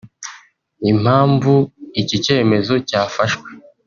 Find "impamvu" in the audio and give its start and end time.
0.91-1.53